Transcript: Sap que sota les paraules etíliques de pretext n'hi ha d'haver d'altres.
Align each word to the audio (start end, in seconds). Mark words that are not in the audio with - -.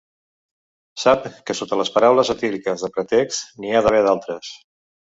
Sap 1.03 1.27
que 1.51 1.57
sota 1.59 1.79
les 1.83 1.93
paraules 1.99 2.33
etíliques 2.37 2.87
de 2.89 2.93
pretext 2.99 3.63
n'hi 3.63 3.75
ha 3.81 3.87
d'haver 3.89 4.05
d'altres. 4.11 4.55